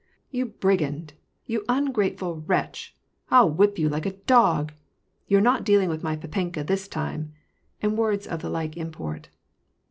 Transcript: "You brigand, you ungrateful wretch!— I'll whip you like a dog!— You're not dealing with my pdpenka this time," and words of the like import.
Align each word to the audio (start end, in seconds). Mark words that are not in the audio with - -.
"You 0.31 0.47
brigand, 0.47 1.13
you 1.45 1.63
ungrateful 1.69 2.37
wretch!— 2.47 2.95
I'll 3.29 3.51
whip 3.51 3.77
you 3.77 3.87
like 3.87 4.07
a 4.07 4.13
dog!— 4.25 4.71
You're 5.27 5.41
not 5.41 5.63
dealing 5.63 5.89
with 5.91 6.01
my 6.01 6.17
pdpenka 6.17 6.65
this 6.65 6.87
time," 6.87 7.33
and 7.83 7.95
words 7.95 8.25
of 8.25 8.41
the 8.41 8.49
like 8.49 8.75
import. 8.75 9.29